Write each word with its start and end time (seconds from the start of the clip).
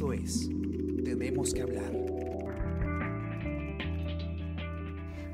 Esto 0.00 0.14
es 0.14 0.48
Tenemos 1.04 1.52
que 1.52 1.60
hablar. 1.60 2.09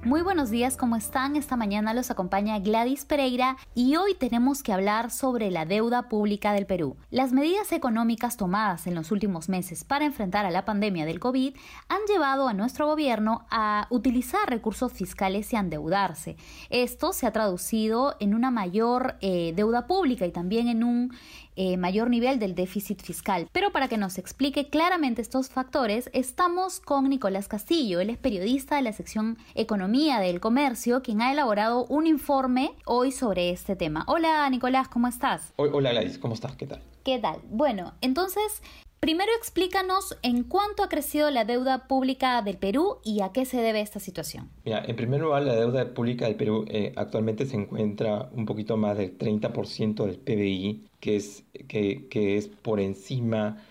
Muy 0.07 0.23
buenos 0.23 0.51
días, 0.51 0.77
¿cómo 0.77 0.95
están? 0.95 1.35
Esta 1.35 1.57
mañana 1.57 1.93
los 1.93 2.13
acompaña 2.13 2.61
Gladys 2.61 3.05
Pereira 3.05 3.57
y 3.75 3.97
hoy 3.97 4.15
tenemos 4.15 4.63
que 4.63 4.73
hablar 4.73 5.11
sobre 5.11 5.51
la 5.51 5.65
deuda 5.65 6.09
pública 6.09 6.53
del 6.53 6.65
Perú. 6.65 6.97
Las 7.11 7.33
medidas 7.33 7.73
económicas 7.73 8.37
tomadas 8.37 8.87
en 8.87 8.95
los 8.95 9.11
últimos 9.11 9.49
meses 9.49 9.83
para 9.83 10.05
enfrentar 10.05 10.47
a 10.47 10.53
la 10.53 10.65
pandemia 10.65 11.07
del 11.07 11.19
COVID 11.19 11.57
han 11.89 11.99
llevado 12.07 12.47
a 12.47 12.55
nuestro 12.55 12.87
gobierno 12.87 13.47
a 13.51 13.89
utilizar 13.91 14.49
recursos 14.49 14.93
fiscales 14.93 15.53
y 15.53 15.57
a 15.57 15.59
endeudarse. 15.59 16.37
Esto 16.71 17.13
se 17.13 17.27
ha 17.27 17.33
traducido 17.33 18.15
en 18.21 18.37
una 18.37 18.53
mayor 18.53 19.17
eh, 19.21 19.55
deuda 19.57 19.89
pública 19.89 20.25
y 20.25 20.31
también 20.31 20.69
en 20.69 20.85
un 20.85 21.17
eh, 21.57 21.79
mayor 21.79 22.11
nivel 22.11 22.39
del 22.39 22.55
déficit 22.55 23.03
fiscal. 23.03 23.49
Pero 23.51 23.73
para 23.73 23.89
que 23.89 23.97
nos 23.97 24.19
explique 24.19 24.69
claramente 24.69 25.23
estos 25.23 25.49
factores, 25.49 26.11
estamos 26.13 26.79
con 26.79 27.09
Nicolás 27.09 27.49
Castillo. 27.49 27.99
Él 27.99 28.11
es 28.11 28.19
periodista 28.19 28.77
de 28.77 28.83
la 28.83 28.93
sección 28.93 29.39
Economía 29.55 29.96
del 29.97 30.41
Comercio, 30.41 31.01
quien 31.01 31.23
ha 31.23 31.33
elaborado 31.33 31.87
un 31.87 32.07
informe 32.07 32.73
hoy 32.85 33.13
sobre 33.13 33.49
este 33.49 33.77
tema. 33.77 34.05
Hola 34.07 34.49
Nicolás, 34.51 34.89
¿cómo 34.89 35.09
estás? 35.09 35.55
Hola 35.57 35.91
Gladys, 35.91 36.19
¿cómo 36.19 36.35
estás? 36.35 36.55
¿Qué 36.55 36.67
tal? 36.67 36.83
¿Qué 37.03 37.19
tal? 37.19 37.41
Bueno, 37.49 37.95
entonces 38.03 38.63
Primero 38.99 39.31
explícanos 39.39 40.17
en 40.23 40.43
cuánto 40.43 40.83
ha 40.83 40.89
crecido 40.89 41.31
la 41.31 41.45
deuda 41.45 41.87
pública 41.87 42.41
del 42.41 42.57
Perú 42.57 42.97
y 43.05 43.21
a 43.21 43.31
qué 43.31 43.45
se 43.45 43.59
debe 43.59 43.83
esta 43.83 44.01
situación. 44.01 44.49
Mira, 44.65 44.83
en 44.85 44.97
primer 44.97 45.21
lugar, 45.21 45.43
la 45.43 45.55
deuda 45.55 45.93
pública 45.93 46.25
del 46.25 46.35
Perú 46.35 46.65
eh, 46.69 46.93
actualmente 46.97 47.45
se 47.45 47.57
encuentra 47.57 48.31
un 48.33 48.47
poquito 48.47 48.79
más 48.79 48.97
del 48.97 49.17
30% 49.17 50.07
del 50.07 50.17
PBI, 50.17 50.89
que 50.99 51.17
es, 51.17 51.45
que, 51.69 52.09
que 52.09 52.39
es 52.39 52.49
por 52.49 52.81
encima 52.81 53.63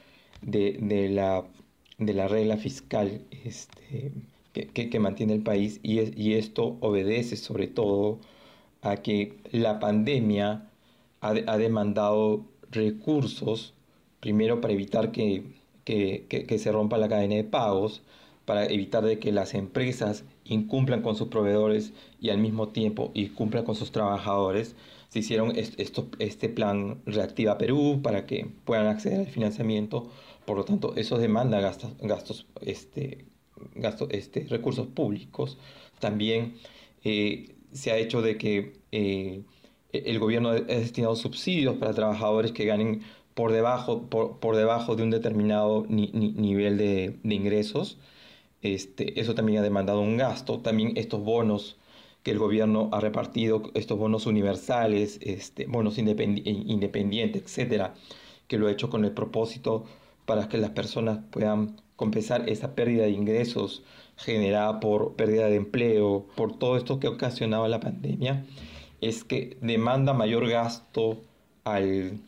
de, 0.42 0.78
de, 0.80 1.09
la, 1.09 1.44
de 1.98 2.14
la 2.14 2.28
regla 2.28 2.58
fiscal 2.58 3.22
este, 3.44 4.14
que, 4.64 4.89
que, 4.89 5.00
mantiene 5.00 5.34
el 5.34 5.44
país 5.44 5.80
y, 5.84 6.00
es, 6.00 6.17
y 6.17 6.34
esto 6.36 6.78
obedece 6.80 7.36
sobre 7.36 7.67
todo 7.67 8.20
a 8.81 8.97
que 8.97 9.38
la 9.52 9.80
pandemia 9.80 10.70
ha, 11.22 11.30
ha 11.30 11.58
demandado 11.58 12.45
recursos 12.72 13.73
primero 14.20 14.62
para 14.62 14.73
evitar 14.73 15.12
que, 15.12 15.44
se 15.86 16.72
rompa 16.72 16.97
la 16.97 17.09
cadena 17.09 17.36
de 17.36 17.44
pagos, 17.44 18.02
para 18.45 18.66
evitar 18.66 19.03
de 19.03 19.20
que 19.20 19.31
las 19.31 19.53
empresas 19.53 20.23
incumplan 20.45 21.02
con 21.02 21.16
sus 21.16 21.28
proveedores 21.28 21.94
y 22.19 22.30
al 22.30 22.38
mismo 22.38 22.69
tiempo 22.69 23.12
incumplan 23.14 23.66
con 23.66 23.75
sus 23.75 23.92
trabajadores. 23.92 24.75
Se 25.09 25.19
hicieron 25.19 25.53
esto, 25.56 26.08
este 26.19 26.50
plan 26.50 27.02
Reactiva 27.06 27.58
Perú 27.58 28.02
para 28.03 28.25
que 28.25 28.47
puedan 28.66 28.88
acceder 28.88 29.22
al 29.22 29.28
financiamiento. 29.28 30.09
Por 30.45 30.58
lo 30.58 30.66
tanto, 30.66 30.95
eso 30.95 31.17
demanda 31.17 31.59
gastos, 31.59 31.94
gastos, 32.02 32.47
este, 32.62 33.25
gastos, 33.75 34.09
este, 34.11 34.45
recursos 34.50 34.88
públicos. 34.88 35.58
También 36.00 36.56
eh, 37.03 37.56
se 37.72 37.92
ha 37.92 37.97
hecho 37.97 38.22
de 38.22 38.38
que 38.38 38.73
eh, 38.92 39.44
el 39.92 40.20
gobierno 40.20 40.50
ha 40.50 40.56
destinado 40.56 41.16
subsidios 41.16 41.78
para 41.78 41.94
trabajadores 41.94 42.52
que 42.52 42.66
ganen 42.66 43.02
por 43.34 43.52
debajo, 43.52 44.09
por, 44.09 44.39
por 44.39 44.56
debajo 44.56 44.95
de 44.95 45.03
un 45.03 45.12
determinado 45.12 45.86
nivel 45.88 46.78
de, 46.78 47.20
ingresos. 47.23 47.97
Este, 48.62 49.20
eso 49.20 49.36
también 49.36 49.59
ha 49.59 49.62
demandado 49.62 50.02
un 50.02 50.17
gasto. 50.17 50.59
También 50.59 50.94
estos 50.95 51.22
bonos 51.23 51.78
que 52.23 52.31
el 52.31 52.40
gobierno 52.40 52.90
ha 52.92 53.00
repartido, 53.02 53.72
estos 53.75 54.00
bonos 54.00 54.25
universales, 54.25 55.19
este, 55.22 55.67
bonos 55.67 55.97
independientes, 56.00 57.44
etcétera, 57.44 57.94
que 58.47 58.57
lo 58.57 58.68
ha 58.68 58.72
hecho 58.72 58.90
con 58.90 59.06
el 59.06 59.12
propósito 59.12 59.85
para 60.25 60.50
que 60.50 60.57
las 60.57 60.72
personas 60.72 61.19
puedan 61.30 61.75
compensar 61.95 62.50
esa 62.50 62.75
pérdida 62.75 63.03
de 63.03 63.11
ingresos 63.11 63.83
generada 64.17 64.79
por 64.79 65.16
pérdida 65.16 65.47
de 65.47 65.56
empleo, 65.56 66.25
por 66.35 66.57
todo 66.57 66.78
esto 66.78 67.00
que 67.00 67.07
ha 67.07 67.11
ocasionado 67.11 67.67
la 67.67 67.79
pandemia, 67.79 68.45
es 69.01 69.23
que 69.23 69.57
demanda 69.61 70.13
mayor 70.13 70.47
gasto 70.47 71.22
al, 71.63 72.19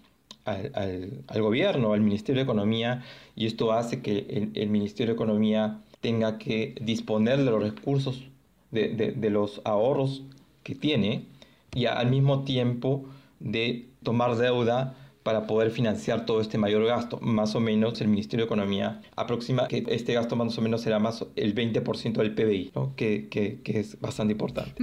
al, 0.46 1.42
gobierno, 1.42 1.94
al 1.94 2.02
Ministerio 2.02 2.40
de 2.40 2.44
Economía, 2.44 3.04
y 3.36 3.46
esto 3.46 3.72
hace 3.72 4.02
que 4.02 4.52
el, 4.54 4.70
Ministerio 4.70 5.14
de 5.14 5.16
Economía 5.16 5.80
tenga 6.02 6.38
que 6.38 6.76
disponer 6.82 7.38
de 7.38 7.52
los 7.52 7.62
recursos, 7.62 8.24
de, 8.72 8.90
de 8.90 9.30
los 9.30 9.62
ahorros 9.64 10.24
que 10.64 10.76
tiene, 10.76 11.26
y 11.74 11.86
al 11.86 12.10
mismo 12.10 12.44
tiempo 12.44 13.06
de 13.40 13.86
tomar 14.04 14.36
deuda 14.36 14.96
para 15.28 15.46
poder 15.46 15.72
financiar 15.72 16.26
todo 16.26 16.40
este 16.40 16.58
mayor 16.58 16.86
gasto. 16.86 17.20
Más 17.20 17.54
o 17.54 17.60
menos 17.60 18.00
el 18.00 18.08
Ministerio 18.08 18.46
de 18.46 18.48
Economía 18.48 19.02
aproxima 19.18 19.68
que 19.68 19.84
este 19.90 20.14
gasto 20.14 20.38
más 20.38 20.58
o 20.58 20.62
menos 20.62 20.84
será 20.84 21.00
más 21.00 21.26
el 21.36 21.54
20% 21.54 22.14
del 22.14 22.34
PBI, 22.34 22.72
que, 22.96 23.28
que, 23.28 23.62
que, 23.62 23.82
es 23.82 24.00
bastante 24.00 24.32
importante. 24.32 24.82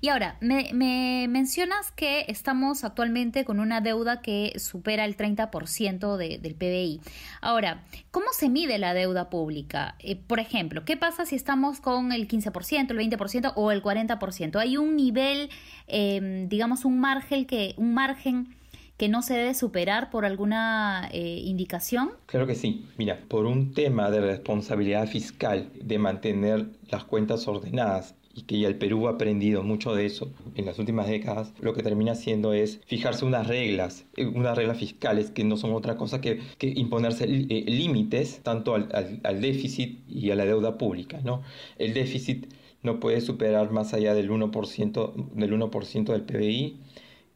Y 0.00 0.06
ahora, 0.06 0.36
me, 0.40 0.70
me, 0.72 1.26
mencionas 1.28 1.90
que 1.90 2.26
estamos 2.28 2.84
actualmente 2.84 3.44
con 3.44 3.58
una 3.58 3.80
deuda 3.80 4.22
que 4.22 4.52
supera 4.60 5.04
el 5.04 5.16
30% 5.16 6.16
de, 6.16 6.38
del 6.38 6.54
PBI. 6.54 7.00
Ahora, 7.40 7.82
¿cómo 8.12 8.26
se 8.32 8.48
mide 8.48 8.78
la 8.78 8.94
deuda 8.94 9.30
pública? 9.30 9.96
Eh, 9.98 10.14
por 10.14 10.38
ejemplo, 10.38 10.84
¿qué 10.84 10.96
pasa 10.96 11.26
si 11.26 11.34
estamos 11.34 11.80
con 11.80 12.12
el 12.12 12.28
15%, 12.28 12.88
el 12.88 13.10
20% 13.10 13.52
o 13.56 13.72
el 13.72 13.82
40%? 13.82 14.60
Hay 14.60 14.76
un 14.76 14.94
nivel, 14.94 15.50
eh, 15.88 16.46
digamos, 16.48 16.84
un 16.84 17.00
margen 17.00 17.46
que, 17.46 17.74
un 17.78 17.94
margen 17.94 18.61
que 18.96 19.08
no 19.08 19.22
se 19.22 19.34
debe 19.34 19.54
superar 19.54 20.10
por 20.10 20.24
alguna 20.24 21.08
eh, 21.12 21.40
indicación? 21.44 22.12
Claro 22.26 22.46
que 22.46 22.54
sí. 22.54 22.86
Mira, 22.98 23.20
por 23.28 23.46
un 23.46 23.74
tema 23.74 24.10
de 24.10 24.20
responsabilidad 24.20 25.06
fiscal, 25.08 25.70
de 25.74 25.98
mantener 25.98 26.66
las 26.88 27.04
cuentas 27.04 27.48
ordenadas 27.48 28.14
y 28.34 28.42
que 28.42 28.58
ya 28.58 28.68
el 28.68 28.76
Perú 28.76 29.08
ha 29.08 29.12
aprendido 29.12 29.62
mucho 29.62 29.94
de 29.94 30.06
eso 30.06 30.32
en 30.54 30.64
las 30.64 30.78
últimas 30.78 31.06
décadas, 31.06 31.52
lo 31.60 31.74
que 31.74 31.82
termina 31.82 32.12
haciendo 32.12 32.52
es 32.52 32.80
fijarse 32.86 33.24
unas 33.24 33.46
reglas, 33.46 34.06
eh, 34.16 34.26
unas 34.26 34.56
reglas 34.56 34.78
fiscales 34.78 35.30
que 35.30 35.44
no 35.44 35.56
son 35.56 35.72
otra 35.72 35.96
cosa 35.96 36.20
que, 36.20 36.40
que 36.58 36.68
imponerse 36.68 37.24
eh, 37.24 37.64
límites 37.66 38.40
tanto 38.42 38.74
al, 38.74 38.88
al, 38.94 39.20
al, 39.24 39.40
déficit 39.40 40.00
y 40.08 40.30
a 40.30 40.36
la 40.36 40.44
deuda 40.44 40.78
pública. 40.78 41.20
¿no? 41.22 41.42
El 41.78 41.94
déficit 41.94 42.46
no 42.82 43.00
puede 43.00 43.20
superar 43.20 43.70
más 43.70 43.94
allá 43.94 44.14
del 44.14 44.30
1%, 44.30 45.34
del 45.34 45.52
1 45.52 45.70
del 46.12 46.22
PBI 46.22 46.76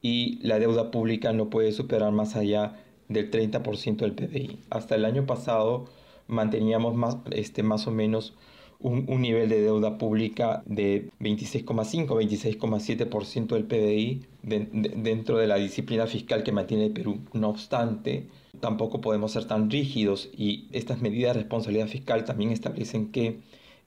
y 0.07 0.39
la 0.43 0.61
deuda 0.61 0.93
pública 0.93 1.33
no 1.33 1.51
puede 1.51 1.73
superar 1.73 2.13
más 2.13 2.37
allá 2.37 2.77
del 3.09 3.29
30% 3.29 3.97
del 3.97 4.13
PBI. 4.13 4.61
Hasta 4.71 4.95
el 4.95 5.05
año 5.05 5.27
pasado 5.27 5.87
manteníamos 6.29 6.95
más, 6.95 7.17
este, 7.33 7.65
más 7.65 7.89
o 7.89 7.91
menos 7.91 8.35
un, 8.79 9.07
un 9.09 9.21
nivel 9.21 9.49
de 9.49 9.61
deuda 9.61 9.99
pública 9.99 10.63
de 10.65 11.11
26,5, 11.19 12.07
26,7% 12.07 13.47
del 13.49 13.65
PBI 13.65 14.27
dentro 14.43 15.39
de 15.39 15.49
la 15.49 15.57
disciplina 15.57 16.07
fiscal 16.07 16.45
que 16.45 16.53
mantiene 16.53 16.87
el 16.87 16.93
Perú. 16.93 17.19
No 17.33 17.49
obstante, 17.49 18.29
tampoco 18.61 19.01
podemos 19.01 19.33
ser 19.33 19.47
tan 19.47 19.69
rígidos 19.69 20.31
y 20.37 20.69
estas 20.71 21.03
medidas 21.03 21.35
de 21.35 21.41
responsabilidad 21.41 21.89
fiscal 21.89 22.25
también 22.25 22.53
establecen 22.53 23.11
que 23.11 23.41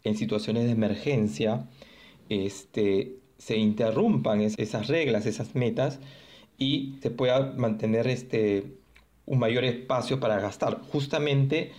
en 0.03 0.17
situaciones 0.17 0.65
de 0.65 0.71
emergencia 0.71 1.65
este, 2.27 3.18
se 3.39 3.57
interrumpan 3.57 4.41
esas 4.41 4.87
reglas, 4.87 5.25
esas 5.25 5.55
metas 5.55 5.99
y 6.59 6.97
se 7.01 7.09
pueda 7.09 7.53
mantener 7.57 8.07
este, 8.07 8.75
un 9.25 9.39
mayor 9.39 9.63
espacio 9.63 10.19
para 10.19 10.39
gastar. 10.39 10.81
Justamente 10.91 11.71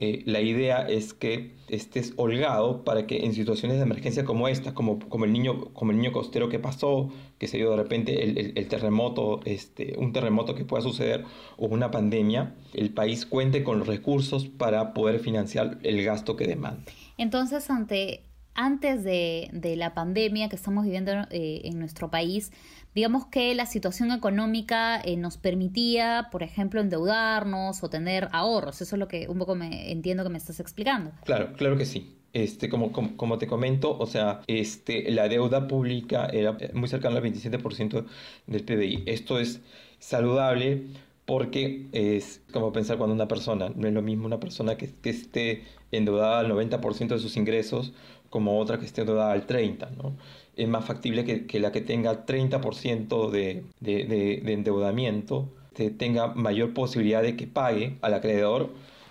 eh, 0.00 0.22
la 0.24 0.40
idea 0.40 0.88
es 0.88 1.12
que 1.14 1.52
estés 1.68 2.14
holgado 2.16 2.82
para 2.82 3.06
que 3.06 3.24
en 3.24 3.34
situaciones 3.34 3.76
de 3.76 3.84
emergencia 3.84 4.24
como 4.24 4.48
esta, 4.48 4.74
como, 4.74 4.98
como, 4.98 5.26
el, 5.26 5.32
niño, 5.32 5.66
como 5.74 5.92
el 5.92 5.98
niño 5.98 6.12
costero 6.12 6.48
que 6.48 6.58
pasó, 6.58 7.12
que 7.38 7.46
se 7.46 7.58
dio 7.58 7.70
de 7.70 7.76
repente 7.76 8.24
el, 8.24 8.52
el, 8.56 8.68
terremoto, 8.68 9.40
este, 9.44 9.94
un 9.98 10.12
terremoto 10.12 10.54
que 10.54 10.64
pueda 10.64 10.82
suceder 10.82 11.24
o 11.58 11.66
una 11.66 11.90
pandemia, 11.90 12.54
el 12.72 12.90
país 12.90 13.26
cuente 13.26 13.62
con 13.62 13.78
los 13.78 13.86
recursos 13.86 14.48
para 14.48 14.94
poder 14.94 15.20
financiar 15.20 15.78
el 15.82 16.02
gasto 16.02 16.36
que 16.36 16.46
demanda. 16.46 16.82
Entonces, 17.18 17.70
ante 17.70 18.24
antes 18.54 19.04
de, 19.04 19.50
la 19.76 19.94
pandemia 19.94 20.48
que 20.48 20.56
estamos 20.56 20.84
viviendo 20.84 21.12
eh, 21.30 21.62
en 21.64 21.78
nuestro 21.78 22.10
país, 22.10 22.52
digamos 22.94 23.26
que 23.26 23.54
la 23.54 23.66
situación 23.66 24.10
económica 24.12 25.00
eh, 25.00 25.16
nos 25.16 25.36
permitía, 25.38 26.28
por 26.30 26.42
ejemplo, 26.42 26.80
endeudarnos 26.80 27.82
o 27.82 27.90
tener 27.90 28.28
ahorros. 28.32 28.80
Eso 28.82 28.96
es 28.96 28.98
lo 28.98 29.08
que 29.08 29.28
un 29.28 29.38
poco 29.38 29.54
me 29.54 29.90
entiendo 29.90 30.22
que 30.22 30.30
me 30.30 30.38
estás 30.38 30.60
explicando. 30.60 31.12
Claro, 31.24 31.52
claro 31.54 31.76
que 31.76 31.86
sí. 31.86 32.16
Este, 32.34 32.70
como, 32.70 32.92
como, 32.92 33.16
como, 33.16 33.36
te 33.36 33.46
comento, 33.46 33.96
o 33.98 34.06
sea, 34.06 34.40
este, 34.46 35.10
la 35.10 35.28
deuda 35.28 35.68
pública 35.68 36.26
era 36.26 36.56
muy 36.72 36.88
cercana 36.88 37.18
al 37.18 37.22
27% 37.22 38.06
del 38.46 38.64
PBI. 38.64 39.02
Esto 39.06 39.38
es 39.38 39.60
saludable 39.98 40.86
porque 41.26 41.88
es 41.92 42.40
como 42.52 42.72
pensar 42.72 42.96
cuando 42.96 43.14
una 43.14 43.28
persona, 43.28 43.70
no 43.74 43.86
es 43.86 43.94
lo 43.94 44.02
mismo 44.02 44.26
una 44.26 44.40
persona 44.40 44.76
que 44.76 44.90
esté 45.04 45.62
endeudada 45.92 46.40
al 46.40 46.50
90% 46.50 47.08
de 47.08 47.18
sus 47.18 47.36
ingresos 47.36 47.92
como 48.32 48.58
otra 48.58 48.80
que 48.80 48.86
esté 48.86 49.02
endeudada 49.02 49.32
al 49.32 49.46
30%. 49.46 49.90
¿no? 50.02 50.16
Es 50.56 50.68
más 50.68 50.84
factible 50.84 51.24
que, 51.24 51.60
la 51.60 51.70
que 51.70 51.82
tenga 51.82 52.26
30% 52.26 53.30
de, 53.30 53.62
de, 53.78 54.04
de, 54.06 54.40
de 54.44 54.52
endeudamiento 54.52 55.48
tenga 55.72 56.28
mayor 56.28 56.74
posibilidad 56.74 57.22
de 57.22 57.36
que 57.36 57.46
pague 57.46 57.96
al 58.02 58.14
acreedor 58.14 58.70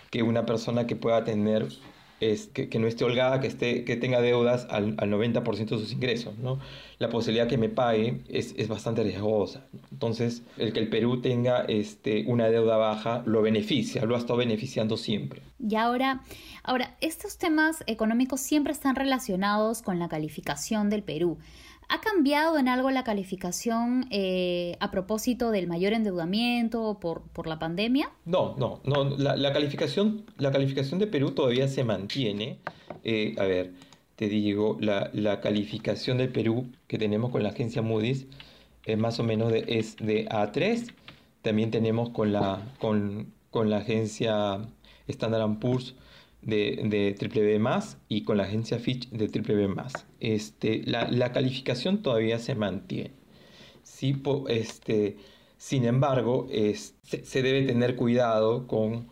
que 0.09 0.23
una 0.23 0.45
persona 0.45 0.87
que 0.87 0.95
pueda 0.95 1.23
tener 1.23 1.67
es 2.21 2.47
que, 2.47 2.69
que, 2.69 2.79
no 2.79 2.87
esté 2.87 3.03
holgada, 3.03 3.41
que, 3.41 3.47
esté, 3.47 3.83
que 3.83 3.97
tenga 3.97 4.21
deudas 4.21 4.67
al, 4.69 4.95
al 4.97 5.11
90% 5.11 5.57
de 5.57 5.77
sus 5.77 5.91
ingresos. 5.91 6.37
¿no? 6.37 6.59
La 6.99 7.09
posibilidad 7.09 7.47
que 7.47 7.57
me 7.57 7.67
pague 7.67 8.21
es, 8.29 8.53
es 8.57 8.67
bastante 8.67 9.03
riesgosa. 9.03 9.65
Entonces, 9.91 10.43
el 10.57 10.71
que 10.71 10.79
el 10.79 10.89
Perú 10.89 11.19
tenga 11.21 11.61
este, 11.61 12.23
una 12.27 12.47
deuda 12.49 12.77
baja 12.77 13.23
lo 13.25 13.41
beneficia, 13.41 14.05
lo 14.05 14.15
ha 14.15 14.19
estado 14.19 14.37
beneficiando 14.37 14.97
siempre. 14.97 15.41
Y 15.59 15.75
ahora, 15.75 16.21
ahora, 16.63 16.95
estos 17.01 17.37
temas 17.37 17.83
económicos 17.87 18.39
siempre 18.39 18.71
están 18.71 18.95
relacionados 18.95 19.81
con 19.81 19.97
la 19.97 20.07
calificación 20.07 20.89
del 20.89 21.01
Perú. 21.01 21.39
¿Ha 21.93 21.99
cambiado 21.99 22.57
en 22.57 22.69
algo 22.69 22.89
la 22.89 23.03
calificación 23.03 24.05
eh, 24.11 24.77
a 24.79 24.91
propósito 24.91 25.51
del 25.51 25.67
mayor 25.67 25.91
endeudamiento 25.91 26.97
por, 27.01 27.23
por 27.33 27.47
la 27.47 27.59
pandemia? 27.59 28.09
No, 28.23 28.55
no, 28.57 28.79
no. 28.85 29.03
La, 29.17 29.51
calificación, 29.51 30.23
la 30.37 30.53
calificación 30.53 31.01
de 31.01 31.07
Perú 31.07 31.31
todavía 31.31 31.67
se 31.67 31.83
mantiene. 31.83 32.59
Eh, 33.03 33.35
a 33.37 33.43
ver, 33.43 33.73
te 34.15 34.29
digo, 34.29 34.77
la, 34.79 35.09
la, 35.11 35.41
calificación 35.41 36.19
del 36.19 36.29
Perú 36.29 36.71
que 36.87 36.97
tenemos 36.97 37.29
con 37.29 37.43
la 37.43 37.49
agencia 37.49 37.81
Moody's 37.81 38.25
es 38.85 38.97
más 38.97 39.19
o 39.19 39.25
menos 39.25 39.51
de, 39.51 39.65
es 39.67 39.97
de 39.97 40.29
A3. 40.29 40.93
También 41.41 41.71
tenemos 41.71 42.11
con 42.11 42.31
la, 42.31 42.61
con, 42.79 43.33
con 43.49 43.69
la 43.69 43.79
agencia 43.79 44.61
Standard 45.09 45.59
Poor's 45.59 45.95
de, 46.41 46.81
de 46.85 47.13
triple 47.17 47.41
B 47.41 47.59
más 47.59 47.97
y 48.07 48.23
con 48.23 48.37
la 48.37 48.43
agencia 48.43 48.79
Fitch 48.79 49.09
de 49.09 49.27
triple 49.27 49.55
B 49.55 49.67
más. 49.67 49.93
Este, 50.19 50.83
la, 50.85 51.09
la, 51.09 51.31
calificación 51.31 52.01
todavía 52.01 52.39
se 52.39 52.55
mantiene. 52.55 53.11
Sí, 53.83 54.21
este, 54.49 55.17
sin 55.57 55.85
embargo, 55.85 56.47
es, 56.51 56.95
se, 57.03 57.23
se, 57.25 57.41
debe 57.41 57.63
tener 57.63 57.95
cuidado 57.95 58.67
con, 58.67 59.07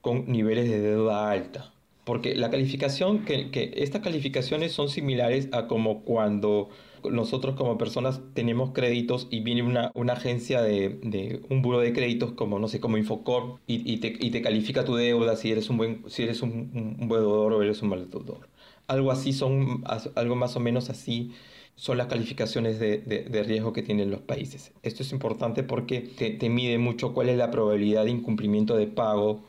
con, 0.00 0.30
niveles 0.30 0.68
de 0.68 0.80
deuda 0.80 1.30
alta. 1.30 1.72
Porque 2.04 2.34
la 2.34 2.50
calificación, 2.50 3.24
que, 3.24 3.50
que 3.50 3.72
estas 3.76 4.02
calificaciones 4.02 4.72
son 4.72 4.88
similares 4.88 5.48
a 5.52 5.66
como 5.66 6.02
cuando 6.04 6.70
nosotros 7.10 7.56
como 7.56 7.78
personas 7.78 8.20
tenemos 8.34 8.70
créditos 8.72 9.28
y 9.30 9.40
viene 9.40 9.62
una, 9.62 9.90
una 9.94 10.14
agencia 10.14 10.62
de, 10.62 11.00
de, 11.02 11.42
un 11.48 11.62
buro 11.62 11.80
de 11.80 11.92
créditos 11.92 12.32
como, 12.32 12.58
no 12.58 12.68
sé, 12.68 12.80
como 12.80 12.96
Infocorp 12.98 13.60
y, 13.66 13.90
y, 13.90 13.98
te, 13.98 14.16
y 14.18 14.30
te 14.30 14.42
califica 14.42 14.84
tu 14.84 14.94
deuda 14.94 15.36
si 15.36 15.50
eres 15.50 15.70
un 15.70 15.76
buen, 15.76 16.04
si 16.08 16.22
eres 16.22 16.42
un, 16.42 16.96
un 17.00 17.08
buen 17.08 17.22
deudor 17.22 17.52
o 17.52 17.62
eres 17.62 17.82
un 17.82 17.90
mal 17.90 18.10
deudor. 18.10 18.48
Algo 18.86 19.10
así 19.10 19.32
son, 19.32 19.84
algo 20.14 20.34
más 20.34 20.56
o 20.56 20.60
menos 20.60 20.90
así 20.90 21.32
son 21.76 21.98
las 21.98 22.08
calificaciones 22.08 22.80
de, 22.80 22.98
de, 22.98 23.24
de, 23.24 23.42
riesgo 23.44 23.72
que 23.72 23.82
tienen 23.82 24.10
los 24.10 24.20
países. 24.20 24.72
Esto 24.82 25.02
es 25.02 25.12
importante 25.12 25.62
porque 25.62 26.00
te, 26.00 26.30
te 26.30 26.48
mide 26.48 26.78
mucho 26.78 27.14
cuál 27.14 27.28
es 27.28 27.36
la 27.36 27.50
probabilidad 27.50 28.04
de 28.04 28.10
incumplimiento 28.10 28.76
de 28.76 28.86
pago 28.88 29.42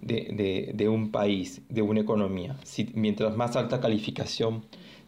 de, 0.00 0.72
de 0.74 0.88
un 0.88 1.10
país, 1.10 1.62
de 1.68 1.82
una 1.82 2.00
economía. 2.00 2.56
Si, 2.64 2.90
mientras 2.94 3.36
más 3.36 3.56
alta 3.56 3.80
calificación 3.80 4.64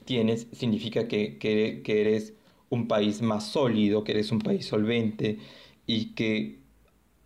tienes, 0.06 0.46
significa 0.52 1.08
que, 1.08 1.36
que, 1.38 1.82
que, 1.84 2.00
eres 2.00 2.34
un 2.70 2.88
país 2.88 3.20
más 3.22 3.44
sólido, 3.44 4.04
que 4.04 4.12
eres 4.12 4.32
un 4.32 4.38
país 4.40 4.66
solvente 4.66 5.38
y 5.86 6.14
que 6.14 6.58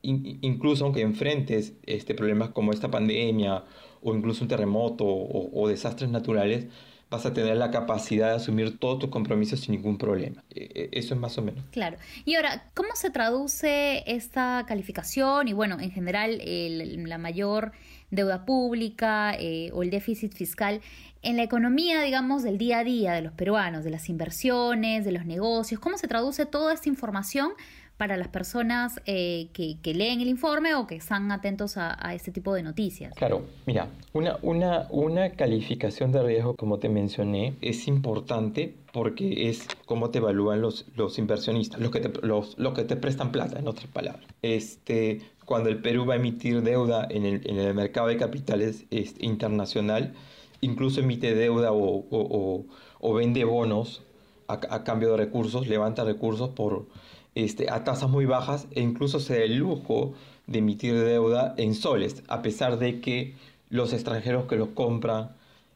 in, 0.03 0.39
incluso 0.43 0.85
aunque 0.85 1.03
enfrentes 1.03 1.75
este, 1.87 2.15
problemas 2.15 2.51
como 2.51 2.73
esta 2.73 2.91
pandemia 2.91 3.65
o 4.03 4.15
incluso 4.15 4.43
un 4.43 4.49
terremoto 4.49 5.05
o, 5.07 5.69
desastres 5.69 6.11
naturales, 6.11 6.67
vas 7.11 7.27
a 7.27 7.35
tener 7.35 7.57
la 7.57 7.71
capacidad 7.71 8.31
de 8.31 8.37
asumir 8.37 8.79
todos 8.79 9.01
tus 9.01 9.11
compromisos 9.11 9.61
sin 9.61 9.75
ningún 9.75 9.99
problema. 9.99 10.43
Eso 10.55 11.15
es 11.15 11.21
más 11.21 11.37
o 11.39 11.43
menos. 11.43 11.65
Claro. 11.71 11.99
Y 12.25 12.37
ahora, 12.37 12.71
¿cómo 12.75 12.91
se 12.95 13.11
traduce 13.11 14.05
esta 14.07 14.65
calificación 14.67 15.49
y 15.49 15.53
bueno, 15.53 15.81
en 15.81 15.91
general 15.91 16.41
el, 16.41 17.09
la 17.09 17.19
mayor 17.19 17.73
deuda 18.11 18.45
pública 18.45 19.35
eh, 19.39 19.71
o 19.73 19.83
el 19.83 19.91
déficit 19.91 20.35
fiscal 20.35 20.81
en 21.23 21.37
la 21.37 21.43
economía, 21.43 22.03
digamos, 22.03 22.43
del 22.43 22.59
día 22.59 22.79
a 22.79 22.85
día 22.85 23.13
de 23.13 23.23
los 23.23 23.33
peruanos, 23.33 23.85
de 23.85 23.91
las 23.91 24.09
inversiones, 24.09 25.05
de 25.05 25.13
los 25.13 25.27
negocios? 25.27 25.81
¿Cómo 25.81 25.99
se 25.99 26.09
traduce 26.09 26.47
toda 26.47 26.73
esta 26.73 26.89
información 26.89 27.53
para 28.01 28.17
las 28.17 28.29
personas 28.29 28.99
eh, 29.05 29.49
que, 29.53 29.77
leen 29.93 30.23
el 30.23 30.29
informe 30.29 30.75
o 30.75 30.87
que 30.87 30.95
están 30.95 31.31
atentos 31.31 31.77
a, 31.77 31.99
a, 32.01 32.15
este 32.15 32.33
tipo 32.33 32.55
de 32.55 32.63
noticias? 32.63 33.15
Claro, 33.15 33.43
mira, 33.67 33.89
una, 34.15 34.39
una, 34.41 34.87
una 34.89 35.33
calificación 35.33 36.11
de 36.11 36.23
riesgo, 36.23 36.57
como 36.57 36.79
te 36.79 36.89
mencioné, 36.89 37.57
es 37.61 37.87
importante 37.89 38.75
porque 38.95 39.51
es 39.51 39.69
cómo 39.85 40.09
te 40.09 40.17
evalúan 40.17 40.63
los, 40.63 40.87
los 40.97 41.19
inversionistas, 41.19 41.79
los 41.79 41.91
que, 41.91 42.01
te, 42.01 42.27
los, 42.27 42.59
los 42.59 42.73
que 42.73 42.85
te 42.85 42.97
prestan 42.97 43.33
plata, 43.33 43.59
en 43.59 43.69
otras 43.69 43.89
palabras. 43.89 44.25
Este, 44.41 45.21
cuando 45.45 45.69
el 45.69 45.83
Perú 45.83 46.07
va 46.07 46.15
a 46.15 46.17
emitir 46.17 46.63
deuda 46.63 47.07
en 47.11 47.27
el, 47.27 47.47
en 47.51 47.59
el 47.59 47.75
mercado 47.75 48.07
de 48.07 48.17
capitales 48.17 48.87
internacional, 49.19 50.15
incluso 50.63 51.01
emite 51.01 51.35
deuda 51.35 51.73
o, 51.73 51.97
o, 51.97 52.07
o, 52.11 52.65
o 52.99 53.13
vende 53.13 53.45
bonos 53.45 54.01
a, 54.49 54.55
a, 54.55 54.85
cambio 54.85 55.11
de 55.11 55.19
recursos, 55.19 55.69
levanta 55.69 56.03
recursos 56.03 56.49
por 56.49 56.87
este, 57.35 57.71
a 57.71 57.85
tasas 57.85 58.11
muy 58.11 58.27
bajas 58.27 58.67
e 58.73 58.81
incluso 58.81 59.21
se 59.21 59.39
da 59.39 59.45
el 59.45 59.57
lujo 59.57 60.15
de 60.47 60.59
emitir 60.59 60.95
deuda 60.95 61.55
en 61.57 61.75
soles, 61.75 62.23
a 62.29 62.43
pesar 62.43 62.79
de 62.79 63.01
que 63.01 63.35
los 63.69 63.93
extranjeros 63.93 64.47
que 64.47 64.57
los 64.57 64.69
compran 64.71 65.31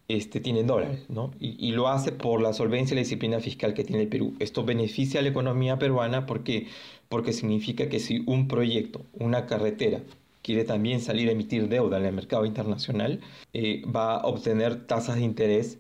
este, 0.09 0.41
tienen 0.41 0.67
dólares, 0.67 1.05
¿no? 1.09 1.31
Y, 1.41 1.56
y, 1.67 1.73
lo 1.73 1.89
hace 1.89 2.12
por 2.12 2.43
la 2.43 2.53
solvencia 2.53 2.95
y 2.95 2.97
la 2.97 3.03
disciplina 3.03 3.41
fiscal 3.41 3.73
que 3.73 3.85
tiene 3.85 4.03
el 4.03 4.09
Perú. 4.09 4.35
Esto 4.39 4.65
beneficia 4.65 5.21
a 5.21 5.23
la 5.23 5.31
economía 5.31 5.79
peruana 5.79 6.27
porque, 6.27 6.67
porque 7.09 7.33
significa 7.33 7.89
que 7.89 8.00
si 8.00 8.23
un 8.27 8.47
proyecto, 8.47 9.00
una 9.15 9.47
carretera, 9.47 10.03
quiere 10.43 10.65
también 10.65 11.00
salir 11.00 11.31
a 11.31 11.33
emitir 11.33 11.69
deuda 11.69 11.99
en 11.99 12.05
el 12.05 12.12
mercado 12.12 12.45
internacional, 12.45 13.21
eh, 13.55 13.83
va 13.87 14.17
a 14.17 14.27
obtener 14.27 14.87
tasas 14.87 15.17
de 15.17 15.23
interés 15.23 15.79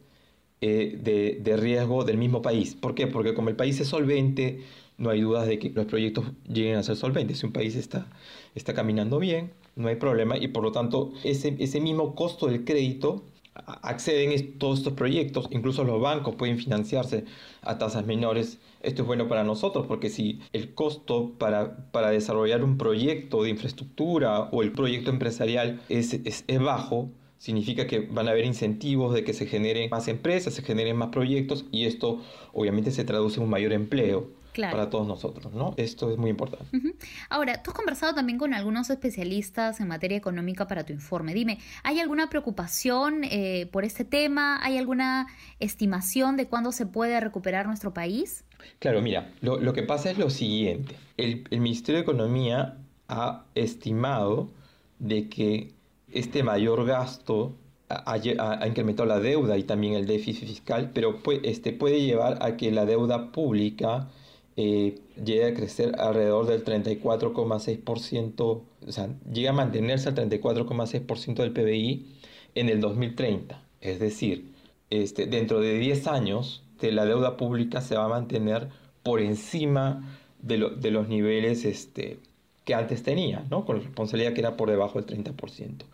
eh, 0.62 0.98
de, 1.02 1.38
de 1.42 1.56
riesgo 1.58 2.04
del 2.04 2.16
mismo 2.16 2.40
país. 2.40 2.74
¿Por 2.74 2.94
qué? 2.94 3.06
Porque 3.06 3.34
como 3.34 3.50
el 3.50 3.56
país 3.56 3.78
es 3.80 3.88
solvente, 3.88 4.62
no 4.98 5.10
hay 5.10 5.20
dudas 5.20 5.46
de 5.46 5.58
que 5.58 5.70
los 5.70 5.86
proyectos 5.86 6.26
lleguen 6.48 6.76
a 6.76 6.82
ser 6.82 6.96
solventes. 6.96 7.38
Si 7.38 7.46
un 7.46 7.52
país 7.52 7.74
está, 7.76 8.06
está 8.54 8.74
caminando 8.74 9.18
bien, 9.18 9.52
no 9.76 9.88
hay 9.88 9.96
problema 9.96 10.36
y 10.38 10.48
por 10.48 10.62
lo 10.62 10.72
tanto 10.72 11.12
ese, 11.24 11.56
ese 11.58 11.80
mismo 11.80 12.14
costo 12.14 12.46
del 12.46 12.64
crédito 12.64 13.24
acceden 13.54 14.32
a 14.32 14.58
todos 14.58 14.80
estos 14.80 14.94
proyectos, 14.94 15.48
incluso 15.50 15.84
los 15.84 16.00
bancos 16.00 16.34
pueden 16.34 16.58
financiarse 16.58 17.24
a 17.62 17.78
tasas 17.78 18.04
menores. 18.04 18.58
Esto 18.82 19.02
es 19.02 19.06
bueno 19.06 19.28
para 19.28 19.44
nosotros 19.44 19.86
porque 19.86 20.10
si 20.10 20.40
el 20.52 20.74
costo 20.74 21.32
para, 21.38 21.90
para 21.92 22.10
desarrollar 22.10 22.64
un 22.64 22.76
proyecto 22.78 23.42
de 23.42 23.50
infraestructura 23.50 24.40
o 24.50 24.62
el 24.62 24.72
proyecto 24.72 25.10
empresarial 25.10 25.80
es, 25.88 26.14
es, 26.14 26.44
es 26.46 26.60
bajo, 26.60 27.10
significa 27.38 27.86
que 27.86 28.00
van 28.00 28.26
a 28.28 28.32
haber 28.32 28.44
incentivos 28.44 29.14
de 29.14 29.22
que 29.22 29.34
se 29.34 29.46
generen 29.46 29.88
más 29.90 30.08
empresas, 30.08 30.54
se 30.54 30.62
generen 30.62 30.96
más 30.96 31.08
proyectos 31.08 31.64
y 31.70 31.84
esto 31.84 32.22
obviamente 32.52 32.90
se 32.90 33.04
traduce 33.04 33.36
en 33.36 33.44
un 33.44 33.50
mayor 33.50 33.72
empleo 33.72 34.43
claro. 34.54 34.76
para 34.76 34.88
todos 34.88 35.06
nosotros, 35.06 35.52
¿no? 35.52 35.74
Esto 35.76 36.10
es 36.10 36.16
muy 36.16 36.30
importante. 36.30 36.64
Uh 36.72 36.80
-huh. 36.80 36.94
Ahora, 37.28 37.62
tú 37.62 37.70
has 37.70 37.76
conversado 37.76 38.14
también 38.14 38.38
con 38.38 38.54
algunos 38.54 38.88
especialistas 38.88 39.80
en 39.80 39.88
materia 39.88 40.16
económica 40.16 40.66
para 40.66 40.84
tu 40.84 40.92
informe. 40.92 41.34
Dime, 41.34 41.58
¿hay 41.82 42.00
alguna 42.00 42.30
preocupación 42.30 43.24
eh, 43.24 43.68
por 43.70 43.84
este 43.84 44.04
tema? 44.04 44.64
¿Hay 44.64 44.78
alguna 44.78 45.26
estimación 45.60 46.36
de 46.36 46.46
cuándo 46.46 46.72
se 46.72 46.86
puede 46.86 47.20
recuperar 47.20 47.66
nuestro 47.66 47.92
país? 47.92 48.44
Claro, 48.78 49.02
mira, 49.02 49.32
lo, 49.42 49.60
lo 49.60 49.72
que 49.74 49.82
pasa 49.82 50.10
es 50.10 50.16
lo 50.16 50.30
siguiente. 50.30 50.96
El, 51.16 51.44
el 51.50 51.60
Ministerio 51.60 51.98
de 51.98 52.02
Economía 52.02 52.78
ha 53.08 53.44
estimado 53.54 54.50
de 54.98 55.28
que 55.28 55.74
este 56.12 56.42
mayor 56.42 56.86
gasto 56.86 57.56
ha, 57.88 58.12
ha, 58.12 58.66
incrementado 58.66 59.06
la 59.06 59.20
deuda 59.20 59.58
y 59.58 59.64
también 59.64 59.94
el 59.94 60.06
déficit 60.06 60.48
fiscal, 60.48 60.90
pero 60.94 61.22
puede, 61.22 61.48
este, 61.50 61.72
puede 61.72 62.00
llevar 62.00 62.38
a 62.42 62.56
que 62.56 62.70
la 62.70 62.86
deuda 62.86 63.32
pública 63.32 64.08
eh, 64.56 64.98
llega 65.22 65.48
a 65.48 65.54
crecer 65.54 65.94
alrededor 65.98 66.46
del 66.46 66.64
34,6%, 66.64 68.40
o 68.40 68.92
sea, 68.92 69.08
llega 69.32 69.50
a 69.50 69.54
mantenerse 69.54 70.08
al 70.08 70.14
34,6% 70.14 71.34
del 71.36 71.52
PBI 71.52 72.06
en 72.54 72.68
el 72.68 72.80
2030. 72.80 73.60
Es 73.80 73.98
decir, 73.98 74.46
este, 74.90 75.26
dentro 75.26 75.60
de 75.60 75.78
10 75.78 76.06
años 76.06 76.62
de 76.80 76.92
la 76.92 77.04
deuda 77.04 77.36
pública 77.36 77.80
se 77.80 77.96
va 77.96 78.04
a 78.04 78.08
mantener 78.08 78.68
por 79.02 79.20
encima 79.20 80.18
de, 80.40 80.58
lo, 80.58 80.70
de 80.70 80.90
los 80.90 81.08
niveles 81.08 81.64
este, 81.64 82.18
que 82.64 82.74
antes 82.74 83.02
tenía, 83.02 83.44
¿no? 83.50 83.64
con 83.64 83.76
la 83.78 83.82
responsabilidad 83.82 84.34
que 84.34 84.40
era 84.40 84.56
por 84.56 84.70
debajo 84.70 85.00
del 85.00 85.24
30%. 85.24 85.84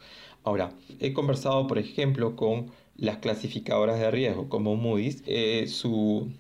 Ahora, 0.45 0.73
he 1.01 1.13
conversado, 1.13 1.67
por 1.67 1.79
ejemplo, 1.79 2.37
con 2.37 2.71
las 2.97 3.19
clasificadoras 3.19 3.99
de 3.99 4.11
riesgo 4.11 4.49
como 4.49 4.77
Moody's, 4.77 5.23
eh, 5.27 5.67
su 5.69 6.31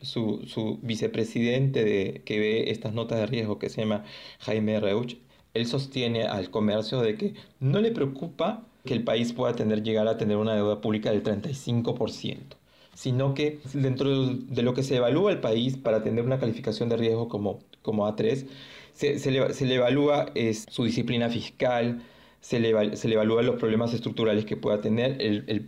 su, 0.00 0.42
su 0.46 0.78
vicepresidente 0.82 1.84
de, 1.84 2.22
que 2.24 2.38
ve 2.38 2.70
estas 2.70 2.92
notas 2.94 3.18
de 3.18 3.26
riesgo, 3.26 3.58
que 3.58 3.68
se 3.68 3.82
llama 3.82 4.04
Jaime 4.40 4.80
Reuch, 4.80 5.18
él 5.54 5.66
sostiene 5.66 6.24
al 6.24 6.50
comercio 6.50 7.00
de 7.00 7.16
que 7.16 7.34
no 7.60 7.80
le 7.80 7.90
preocupa 7.90 8.64
que 8.84 8.94
el 8.94 9.04
país 9.04 9.32
pueda 9.32 9.54
tener, 9.54 9.82
llegar 9.82 10.08
a 10.08 10.16
tener 10.16 10.36
una 10.36 10.54
deuda 10.54 10.80
pública 10.80 11.10
del 11.10 11.22
35%, 11.22 12.56
sino 12.94 13.34
que 13.34 13.60
dentro 13.74 14.26
de 14.26 14.62
lo 14.62 14.74
que 14.74 14.82
se 14.82 14.96
evalúa 14.96 15.32
el 15.32 15.40
país 15.40 15.76
para 15.76 16.02
tener 16.02 16.24
una 16.24 16.38
calificación 16.38 16.88
de 16.88 16.96
riesgo 16.96 17.28
como, 17.28 17.60
como 17.82 18.06
A3, 18.06 18.46
se, 18.92 19.18
se, 19.18 19.30
le, 19.30 19.52
se 19.54 19.66
le 19.66 19.76
evalúa 19.76 20.26
es 20.34 20.64
su 20.70 20.84
disciplina 20.84 21.28
fiscal, 21.28 22.02
se 22.40 22.60
le, 22.60 22.96
se 22.96 23.08
le 23.08 23.14
evalúan 23.14 23.46
los 23.46 23.56
problemas 23.56 23.92
estructurales 23.94 24.44
que 24.44 24.56
pueda 24.56 24.80
tener, 24.80 25.18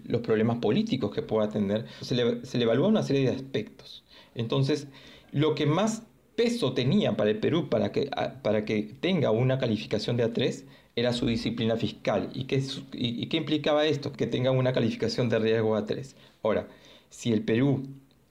los 0.04 0.20
problemas 0.22 0.58
políticos 0.58 1.12
que 1.14 1.22
pueda 1.22 1.48
tener, 1.48 1.86
se 2.00 2.14
le, 2.14 2.44
se 2.44 2.58
le 2.58 2.64
evalúa 2.64 2.88
una 2.88 3.02
serie 3.02 3.22
de 3.22 3.36
aspectos. 3.36 4.04
Entonces, 4.34 4.88
lo 5.32 5.54
que 5.54 5.66
más 5.66 6.02
peso 6.36 6.72
tenía 6.72 7.16
para 7.16 7.30
el 7.30 7.38
Perú 7.38 7.68
para 7.68 7.92
que, 7.92 8.10
para 8.42 8.64
que 8.64 8.94
tenga 9.00 9.30
una 9.30 9.58
calificación 9.58 10.16
de 10.16 10.32
A3 10.32 10.64
era 10.96 11.12
su 11.12 11.26
disciplina 11.26 11.76
fiscal. 11.76 12.30
¿Y 12.34 12.44
qué, 12.44 12.62
y, 12.92 13.26
qué 13.26 13.36
implicaba 13.36 13.86
esto? 13.86 14.12
Que 14.12 14.26
tenga 14.26 14.50
una 14.50 14.72
calificación 14.72 15.28
de 15.28 15.38
riesgo 15.38 15.76
A3. 15.76 16.14
Ahora, 16.42 16.68
si 17.10 17.32
el 17.32 17.42
Perú 17.42 17.82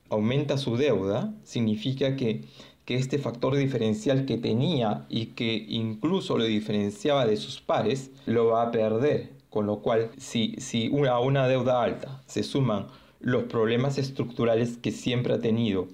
aumenta 0.09 0.57
su 0.57 0.75
deuda, 0.75 1.33
significa 1.43 2.15
que, 2.15 2.45
que 2.85 2.95
este 2.95 3.19
factor 3.19 3.55
diferencial 3.55 4.25
que 4.25 4.37
tenía 4.37 5.05
y 5.09 5.27
que 5.27 5.65
incluso 5.69 6.37
lo 6.37 6.45
diferenciaba 6.45 7.25
de 7.25 7.37
sus 7.37 7.61
pares, 7.61 8.11
lo 8.25 8.47
va 8.47 8.63
a 8.63 8.71
perder. 8.71 9.29
Con 9.49 9.65
lo 9.65 9.79
cual, 9.79 10.09
si, 10.17 10.55
si 10.57 10.91
a 11.07 11.19
una 11.19 11.47
deuda 11.47 11.83
alta 11.83 12.21
se 12.27 12.43
suman 12.43 12.87
los 13.19 13.43
problemas 13.43 13.97
estructurales 13.97 14.77
que 14.77 14.91
siempre 14.91 15.33
ha 15.33 15.39
tenido, 15.39 15.88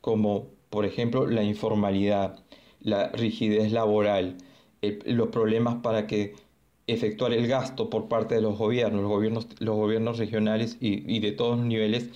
como 0.00 0.48
por 0.70 0.84
ejemplo 0.84 1.26
la 1.26 1.42
informalidad, 1.42 2.38
la 2.80 3.08
rigidez 3.08 3.72
laboral, 3.72 4.36
los 4.82 5.28
problemas 5.28 5.76
para 5.76 6.06
que 6.06 6.34
efectuar 6.86 7.32
el 7.32 7.46
gasto 7.48 7.90
por 7.90 8.08
parte 8.08 8.34
de 8.34 8.40
los 8.40 8.56
gobiernos, 8.56 9.02
los 9.02 9.10
gobiernos, 9.10 9.46
los 9.58 9.76
gobiernos 9.76 10.18
regionales 10.18 10.76
y, 10.80 11.18
de 11.18 11.32
todos 11.32 11.58
los 11.58 11.66
niveles 11.66 12.10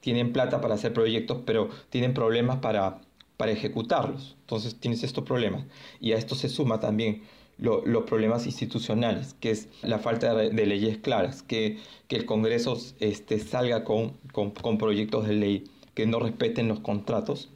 tienen 0.00 0.32
plata 0.32 0.60
para 0.60 0.74
hacer 0.74 0.92
proyectos, 0.92 1.38
pero 1.44 1.68
tienen 1.90 2.14
problemas 2.14 2.58
para, 2.58 3.00
para 3.36 3.52
ejecutarlos. 3.52 4.36
Entonces 4.40 4.78
tienes 4.78 5.02
estos 5.02 5.24
problemas. 5.24 5.66
Y 6.00 6.12
a 6.12 6.16
esto 6.16 6.34
se 6.34 6.48
suma 6.48 6.80
también 6.80 7.22
los 7.58 8.04
problemas 8.04 8.46
institucionales, 8.46 9.34
que 9.34 9.50
es 9.50 9.68
la 9.82 9.98
falta 9.98 10.34
de, 10.34 10.66
leyes 10.66 10.98
claras, 10.98 11.42
que, 11.42 11.78
que, 12.08 12.16
el 12.16 12.26
Congreso 12.26 12.78
este, 13.00 13.38
salga 13.38 13.84
con, 13.84 14.12
con, 14.32 14.78
proyectos 14.78 15.26
de 15.26 15.34
ley 15.34 15.64
que 15.94 16.06
no 16.06 16.18
respeten 16.20 16.68
los 16.68 16.80
contratos. 16.80 17.50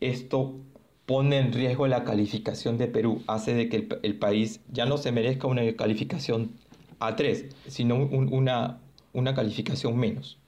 Esto 0.00 0.54
pone 1.06 1.38
en 1.38 1.52
riesgo 1.52 1.86
la 1.88 2.04
calificación 2.04 2.78
de 2.78 2.86
Perú, 2.86 3.22
hace 3.26 3.54
de 3.54 3.68
que 3.68 3.88
el, 4.02 4.18
país 4.18 4.60
ya 4.70 4.86
no 4.86 4.98
se 4.98 5.10
merezca 5.10 5.48
una 5.48 5.74
calificación 5.74 6.52
A3, 7.00 7.48
sino 7.66 7.96
una, 7.96 8.80
una 9.12 9.34
calificación 9.34 9.96
menos. 9.96 10.38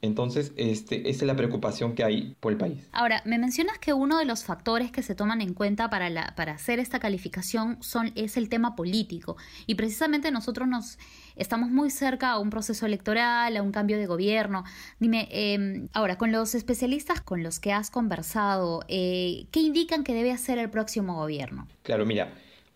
Entonces, 0.00 0.52
este, 0.56 1.10
esa 1.10 1.24
es 1.24 1.26
la 1.26 1.34
preocupación 1.34 1.94
que 1.94 2.04
hay 2.04 2.36
por 2.40 2.52
el 2.52 2.58
país. 2.58 2.78
Ahora, 2.92 3.22
me 3.24 3.38
mencionas 3.38 3.78
que 3.78 3.92
uno 3.92 4.18
de 4.18 4.24
los 4.24 4.44
factores 4.44 4.92
que 4.92 5.02
se 5.02 5.14
toman 5.14 5.40
en 5.40 5.54
cuenta 5.54 5.90
para, 5.90 6.08
la, 6.08 6.34
para 6.36 6.52
hacer 6.52 6.78
esta 6.78 7.00
calificación 7.00 7.78
son, 7.80 8.12
es 8.14 8.36
el 8.36 8.48
tema 8.48 8.76
político. 8.76 9.36
Y 9.66 9.74
precisamente 9.74 10.30
nosotros 10.30 10.68
nos 10.68 10.98
estamos 11.34 11.70
muy 11.70 11.90
cerca 11.90 12.30
a 12.30 12.38
un 12.38 12.50
proceso 12.50 12.86
electoral, 12.86 13.56
a 13.56 13.62
un 13.62 13.72
cambio 13.72 13.98
de 13.98 14.06
gobierno. 14.06 14.64
Dime, 15.00 15.28
em, 15.32 15.88
ahora, 15.92 16.16
con 16.16 16.30
los 16.30 16.54
especialistas 16.54 17.20
con 17.20 17.42
los 17.42 17.58
que 17.58 17.72
has 17.72 17.90
conversado, 17.90 18.84
eh, 18.88 19.46
¿qué 19.50 19.60
indican 19.60 20.04
que 20.04 20.14
debe 20.14 20.30
hacer 20.30 20.58
el 20.58 20.70
próximo 20.70 21.16
gobierno? 21.16 21.66
Claro, 21.82 22.06
mira, 22.06 22.32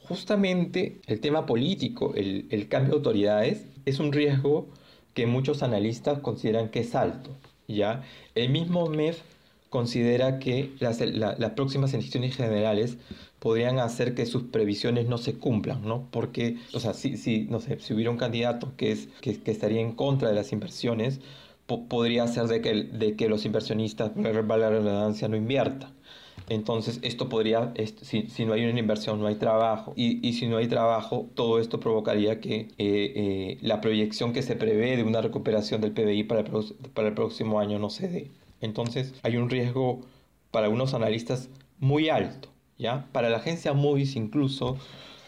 justamente 0.09 1.00
el 1.07 1.21
tema 1.21 1.47
político, 1.47 2.14
el, 2.17 2.47
el 2.50 2.69
cambio 2.69 2.91
de 2.91 2.97
autoridades, 2.97 3.67
es 3.85 4.00
un 4.00 4.12
riesgo 4.12 4.69
que 5.14 5.26
muchos 5.26 5.62
analistas 5.62 6.19
consideran 6.21 6.69
que 6.69 6.81
es 6.81 6.95
alto. 6.95 7.31
¿ya? 7.69 8.02
El 8.35 8.50
mismo 8.50 8.88
MEF 8.88 9.21
considera 9.71 10.38
que 10.38 10.71
las, 10.81 10.99
próximas 11.52 11.95
elecciones 11.95 12.37
generales 12.37 12.99
podrían 13.38 13.78
hacer 13.78 14.14
que 14.14 14.26
sus 14.26 14.45
previsiones 14.45 15.09
no 15.09 15.16
se 15.19 15.35
cumplan, 15.35 15.83
¿no? 15.83 16.07
Porque, 16.11 16.59
o 16.75 16.78
sea, 16.78 16.92
si, 16.92 17.16
si, 17.16 17.47
no 17.49 17.59
sé, 17.59 17.78
si 17.81 17.95
hubiera 17.95 18.11
un 18.11 18.19
candidato 18.19 18.75
que, 18.76 18.92
es, 18.92 19.09
que, 19.23 19.40
estaría 19.47 19.81
en 19.81 19.92
contra 19.92 20.28
de 20.28 20.35
las 20.35 20.52
inversiones, 20.52 21.21
podría 21.66 22.26
ser 22.28 22.49
de 22.49 22.61
que, 22.61 22.85
de 22.85 23.16
que 23.16 23.28
los 23.28 23.47
inversionistas, 23.47 24.11
por 24.11 24.59
la 24.59 24.69
redundancia, 24.69 25.28
no 25.28 25.37
inviertan. 25.37 25.90
Entonces, 26.49 26.99
esto 27.02 27.28
podría, 27.28 27.72
si, 28.02 28.28
si, 28.28 28.44
no 28.44 28.52
hay 28.52 28.64
una 28.64 28.78
inversión, 28.78 29.20
no 29.20 29.26
hay 29.26 29.37
trabajo. 29.37 29.92
Y, 29.96 30.26
y 30.26 30.34
si 30.34 30.46
no 30.46 30.56
hay 30.58 30.68
trabajo, 30.68 31.28
todo 31.34 31.58
esto 31.58 31.80
provocaría 31.80 32.40
que 32.40 32.61
eh, 32.61 32.68
eh, 32.78 33.58
la 33.62 33.80
proyección 33.80 34.32
que 34.32 34.42
se 34.42 34.56
prevé 34.56 34.96
de 34.96 35.04
una 35.04 35.20
recuperación 35.20 35.80
del 35.80 35.92
PBI 35.92 36.25
para 36.25 36.40
el, 36.40 36.50
para 36.94 37.08
el 37.08 37.14
próximo 37.14 37.61
año 37.61 37.78
no 37.78 37.90
se 37.90 38.08
dé. 38.08 38.30
Entonces, 38.61 39.14
hay 39.22 39.37
un 39.37 39.50
riesgo 39.50 40.00
para 40.50 40.68
unos 40.68 40.94
analistas 40.94 41.49
muy 41.78 42.08
alto. 42.08 42.49
¿ya? 42.78 43.06
Para 43.12 43.30
la 43.30 43.38
agencia 43.38 43.72
Moody's 43.72 44.16
incluso 44.16 44.76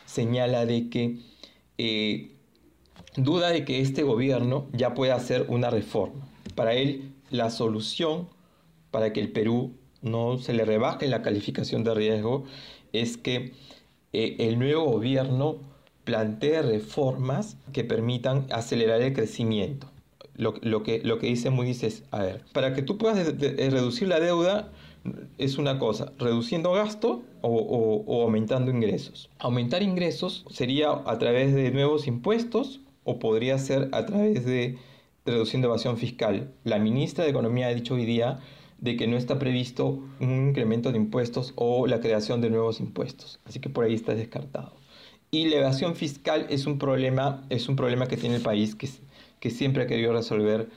señala 0.07 0.67
de 0.67 0.89
que 0.89 1.19
eh, 1.79 2.31
duda 3.17 3.51
de 3.51 3.65
que 3.65 3.81
este 3.81 4.03
gobierno 4.03 4.67
ya 4.73 4.95
pueda 4.95 5.15
hacer 5.15 5.47
una 5.49 5.71
reforma. 5.71 6.27
Para 6.55 6.75
él, 6.75 7.13
la 7.31 7.51
solución 7.51 8.29
para 8.91 9.13
que 9.13 9.21
el 9.21 9.33
Perú 9.33 9.73
no 10.05 10.39
se 10.39 10.53
le 10.53 10.65
rebaje 10.65 11.09
la 11.09 11.23
calificación 11.23 11.83
de 11.83 11.95
riesgo 11.95 12.45
es 12.93 13.17
que 13.17 13.53
eh, 14.13 14.37
el 14.39 14.59
nuevo 14.59 14.85
gobierno 14.85 15.59
plantee 16.05 16.63
reformas 16.63 17.57
que 17.73 17.83
permitan 17.83 18.47
acelerar 18.51 19.01
el 19.03 19.13
crecimiento. 19.13 19.89
Lo, 20.37 20.83
que, 20.83 21.01
lo 21.05 21.19
que 21.19 21.29
dice 21.29 21.51
Moody's 21.51 21.85
es, 21.85 22.03
a 22.11 22.21
ver, 22.21 22.45
para 22.53 22.75
que 22.75 22.83
tú 22.83 22.99
puedas 22.99 23.39
reducir 23.39 24.09
la 24.09 24.19
deuda 24.19 24.73
es 25.39 25.59
una 25.59 25.79
cosa, 25.79 26.13
reduciendo 26.19 26.73
gasto 26.73 27.23
o, 27.43 28.23
aumentando 28.23 28.71
ingresos. 28.71 29.31
Aumentar 29.39 29.83
ingresos 29.83 30.45
sería 30.51 30.91
a 31.07 31.19
través 31.19 31.55
de 31.55 31.71
nuevos 31.71 32.07
impuestos 32.07 32.81
o 33.05 33.19
podría 33.19 33.59
ser 33.59 33.89
a 33.93 34.07
través 34.07 34.45
de 34.45 34.79
reduciendo 35.27 35.69
evasión 35.69 35.97
fiscal. 35.99 36.53
La 36.65 36.79
ministra 36.79 37.25
de 37.25 37.31
Economía 37.31 37.69
ha 37.69 37.75
dicho 37.75 37.95
hoy 37.95 38.05
día 38.05 38.41
de 38.79 38.97
que 38.97 39.07
no 39.07 39.17
está 39.17 39.39
previsto 39.39 40.03
un 40.21 40.49
incremento 40.49 40.93
de 40.93 40.99
impuestos 40.99 41.53
o 41.57 41.87
la 41.87 42.01
creación 42.01 42.41
de 42.41 42.51
nuevos 42.51 42.81
impuestos. 42.81 43.41
Así 43.45 43.61
que 43.61 43.71
por 43.71 43.85
ahí 43.85 43.95
está 43.95 44.15
descartado. 44.15 44.75
Y 45.31 45.49
la 45.49 45.57
evasión 45.57 45.97
fiscal 45.97 46.47
es 46.49 46.67
un 46.67 46.79
problema, 46.79 47.45
es 47.51 47.69
un 47.69 47.77
problema 47.77 48.07
que 48.07 48.17
tiene 48.17 48.37
el 48.37 48.43
país 48.43 48.75
que, 48.75 48.89
que 49.41 49.51
siempre 49.51 49.83
ha 49.83 49.87
querido 49.87 50.13
resolver 50.13 50.69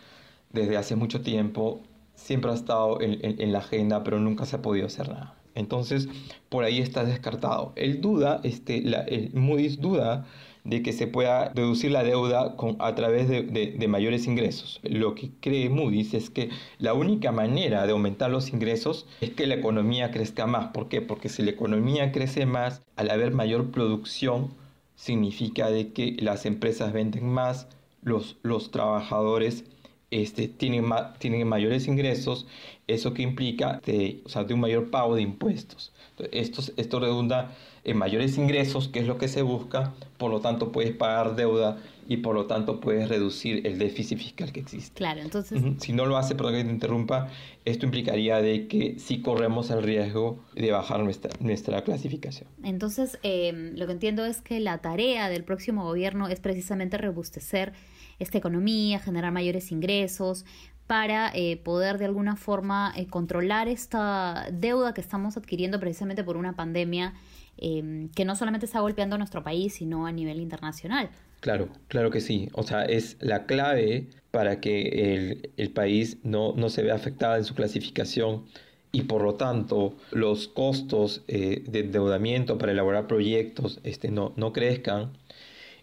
desde 0.52 0.78
hace 0.78 0.96
mucho 0.96 1.22
tiempo, 1.22 1.82
siempre 2.16 2.52
ha 2.52 2.54
estado 2.56 3.00
en, 3.02 3.52
la 3.52 3.60
agenda, 3.60 4.04
pero 4.04 4.20
nunca 4.20 4.46
se 4.46 4.56
ha 4.56 4.62
podido 4.62 4.88
hacer 4.88 5.10
nada. 5.10 5.36
Entonces, 5.54 6.08
por 6.50 6.64
ahí 6.64 6.80
está 6.80 7.04
descartado. 7.04 7.74
El 7.76 8.02
duda, 8.02 8.42
este, 8.44 8.82
la, 8.82 9.02
el 9.02 9.32
Moody's 9.34 9.80
duda 9.80 10.26
de 10.68 10.84
que 10.84 10.92
se 10.92 11.08
pueda 11.08 11.54
reducir 11.56 11.92
la 11.92 12.04
deuda 12.04 12.58
con, 12.58 12.76
a 12.80 12.94
través 12.94 13.30
de, 13.30 13.88
mayores 13.88 14.28
ingresos. 14.28 14.82
Lo 14.84 15.16
que 15.16 15.32
cree 15.40 15.70
Moody's 15.70 16.14
es 16.14 16.30
que 16.30 16.50
la 16.78 16.94
única 16.94 17.32
manera 17.32 17.86
de 17.86 17.94
aumentar 17.94 18.30
los 18.30 18.50
ingresos 18.52 19.08
es 19.22 19.30
que 19.30 19.48
la 19.48 19.56
economía 19.56 20.12
crezca 20.12 20.46
más. 20.46 20.68
¿Por 20.74 20.90
qué? 20.90 21.02
Porque 21.02 21.30
si 21.30 21.42
la 21.42 21.52
economía 21.52 22.12
crece 22.12 22.46
más, 22.46 22.82
al 22.98 23.10
haber 23.12 23.32
mayor 23.32 23.72
producción, 23.72 24.54
significa 24.96 25.72
de 25.72 25.94
que 25.94 26.18
las 26.20 26.46
empresas 26.46 26.92
venden 26.92 27.30
más, 27.30 27.70
los, 28.04 28.36
los 28.44 28.70
trabajadores 28.70 29.64
este, 30.12 30.50
tienen, 30.50 30.84
tienen 31.18 31.48
mayores 31.48 31.88
ingresos, 31.88 32.46
eso 32.88 33.14
que 33.14 33.22
implica 33.22 33.80
de, 33.86 34.22
o 34.26 34.30
sea, 34.30 34.44
de 34.44 34.54
un 34.54 34.60
mayor 34.60 34.90
pago 34.90 35.16
de 35.16 35.22
impuestos. 35.22 35.94
Esto, 36.32 36.62
esto 36.76 37.00
redunda 37.00 37.56
en 37.88 37.98
mayores 37.98 38.38
ingresos, 38.38 38.90
que 38.90 39.00
es 39.00 39.08
lo 39.08 39.18
que 39.18 39.30
se 39.30 39.42
busca, 39.42 39.94
por 40.18 40.30
lo 40.30 40.42
tanto 40.42 40.72
puedes 40.72 40.92
pagar 40.92 41.36
deuda 41.36 41.78
y 42.08 42.18
por 42.18 42.36
lo 42.36 42.46
tanto 42.46 42.80
puedes 42.82 43.08
reducir 43.08 43.66
el 43.66 43.80
déficit 43.80 44.18
fiscal 44.18 44.52
que 44.52 44.60
existe. 44.60 44.94
Claro, 44.94 45.22
entonces... 45.22 45.62
Si 45.80 45.94
no 45.94 46.06
lo 46.06 46.18
hace, 46.18 46.36
perdón 46.36 46.56
que 46.56 46.64
te 46.66 46.70
interrumpa, 46.72 47.30
esto 47.66 47.86
implicaría 47.86 48.42
de 48.42 48.68
que 48.68 49.00
sí 49.00 49.22
corremos 49.22 49.70
el 49.72 49.84
riesgo 49.84 50.40
de 50.54 50.72
bajar 50.72 51.02
nuestra, 51.02 51.32
nuestra 51.40 51.82
clasificación. 51.84 52.50
Entonces, 52.64 53.20
eh, 53.24 53.72
lo 53.76 53.88
que 53.88 53.94
entiendo 53.94 54.26
es 54.26 54.42
que 54.42 54.60
la 54.60 54.80
tarea 54.80 55.30
del 55.30 55.44
próximo 55.44 55.84
gobierno 55.84 56.28
es 56.28 56.40
precisamente 56.42 56.98
robustecer 56.98 57.74
esta 58.20 58.38
economía, 58.38 59.00
generar 59.00 59.32
mayores 59.32 59.72
ingresos, 59.72 60.46
para 60.88 61.32
eh, 61.36 61.58
poder 61.58 61.98
de 61.98 62.06
alguna 62.06 62.38
forma 62.38 62.94
eh, 62.96 63.08
controlar 63.08 63.68
esta 63.68 64.48
deuda 64.52 64.94
que 64.94 65.02
estamos 65.02 65.36
adquiriendo 65.36 65.80
precisamente 65.80 66.24
por 66.24 66.38
una 66.38 66.56
pandemia 66.56 67.14
em, 67.58 68.10
que 68.10 68.26
no 68.26 68.36
solamente 68.36 68.66
está 68.66 68.80
golpeando 68.80 69.16
a 69.16 69.18
nuestro 69.18 69.44
país, 69.44 69.74
sino 69.74 70.06
a 70.06 70.12
nivel 70.12 70.40
internacional. 70.40 71.10
Claro, 71.40 71.70
claro 71.88 72.10
que 72.10 72.22
sí. 72.22 72.50
O 72.54 72.64
sea, 72.64 72.84
es 72.86 73.18
la 73.20 73.46
clave 73.46 74.08
para 74.32 74.60
que 74.60 75.52
el, 75.58 75.72
país 75.72 76.18
no, 76.24 76.54
no, 76.56 76.70
se 76.70 76.84
vea 76.84 76.96
afectado 76.96 77.36
en 77.36 77.44
su 77.44 77.56
clasificación 77.56 78.46
y 78.92 79.04
por 79.04 79.22
lo 79.22 79.36
tanto 79.36 79.96
los 80.12 80.48
costos 80.48 81.24
eh, 81.28 81.64
de 81.68 81.82
endeudamiento 81.82 82.58
para 82.58 82.72
elaborar 82.72 83.08
proyectos 83.08 83.80
este, 83.84 84.10
no, 84.10 84.34
no 84.36 84.54
crezcan, 84.54 85.14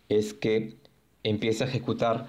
es 0.08 0.34
que 0.34 0.76
empiece 1.22 1.64
a 1.64 1.68
ejecutar 1.68 2.26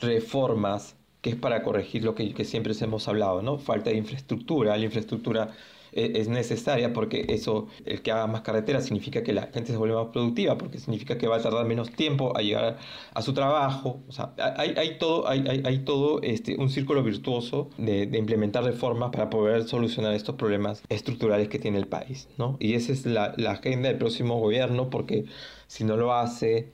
reformas 0.00 0.96
que 1.20 1.30
es 1.30 1.36
para 1.36 1.62
corregir 1.62 2.04
lo 2.04 2.14
que, 2.14 2.34
que 2.34 2.44
siempre 2.44 2.72
hemos 2.80 3.08
hablado, 3.08 3.42
¿no? 3.42 3.58
Falta 3.58 3.90
de 3.90 3.96
infraestructura, 3.96 4.76
la 4.76 4.84
infraestructura 4.84 5.52
es 5.92 6.28
necesaria 6.28 6.92
porque 6.92 7.26
eso, 7.28 7.66
el 7.84 8.02
que 8.02 8.10
haga 8.12 8.26
más 8.26 8.42
carreteras 8.42 8.84
significa 8.84 9.22
que 9.22 9.32
la 9.32 9.48
gente 9.52 9.72
se 9.72 9.76
vuelve 9.76 9.94
más 9.94 10.08
productiva, 10.08 10.58
porque 10.58 10.78
significa 10.78 11.18
que 11.18 11.26
va 11.26 11.36
a 11.36 11.42
tardar 11.42 11.66
menos 11.66 11.90
tiempo 11.90 12.36
a 12.36 12.42
llegar 12.42 12.78
a 13.14 13.22
su 13.22 13.32
trabajo. 13.34 14.00
O 14.08 14.12
sea, 14.12 14.34
hay, 14.56 14.74
hay 14.76 14.98
todo, 14.98 15.28
hay, 15.28 15.44
hay, 15.48 15.62
hay 15.64 15.78
todo 15.80 16.20
este, 16.22 16.56
un 16.56 16.70
círculo 16.70 17.02
virtuoso 17.02 17.70
de, 17.78 18.06
de, 18.06 18.18
implementar 18.18 18.64
reformas 18.64 19.10
para 19.10 19.30
poder 19.30 19.64
solucionar 19.64 20.14
estos 20.14 20.36
problemas 20.36 20.82
estructurales 20.88 21.48
que 21.48 21.58
tiene 21.58 21.78
el 21.78 21.86
país. 21.86 22.28
¿no? 22.38 22.56
Y 22.60 22.74
esa 22.74 22.92
es 22.92 23.06
la, 23.06 23.34
la 23.36 23.52
agenda 23.52 23.88
del 23.88 23.98
próximo 23.98 24.38
gobierno, 24.38 24.90
porque 24.90 25.24
si 25.66 25.84
no 25.84 25.96
lo 25.96 26.12
hace, 26.12 26.72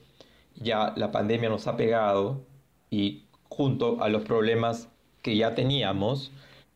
ya 0.57 0.93
la 0.97 1.13
pandemia 1.13 1.49
nos 1.49 1.67
ha 1.67 1.77
pegado 1.77 2.45
y 2.91 3.25
junto 3.49 4.03
a 4.03 4.09
los 4.09 4.23
problemas 4.23 4.89
que 5.23 5.37
ya 5.37 5.55
teníamos, 5.55 6.33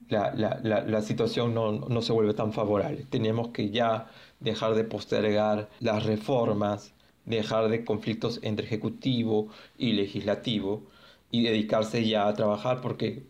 la, 0.08 0.34
la, 0.34 0.60
la, 0.62 0.82
la 0.82 1.02
situación 1.02 1.54
no, 1.54 1.72
no, 1.72 2.02
se 2.02 2.12
vuelve 2.12 2.34
tan 2.34 2.52
favorable. 2.52 3.06
Tenemos 3.10 3.48
que 3.48 3.70
ya 3.70 4.08
dejar 4.40 4.74
de 4.74 4.84
postergar 4.84 5.68
las 5.80 6.04
reformas, 6.04 6.94
dejar 7.24 7.68
de 7.68 7.84
conflictos 7.84 8.40
entre 8.42 8.66
ejecutivo 8.66 9.48
y 9.78 9.92
legislativo 9.92 10.82
y 11.30 11.42
dedicarse 11.42 12.06
ya 12.06 12.28
a 12.28 12.34
trabajar 12.34 12.80
porque 12.80 13.26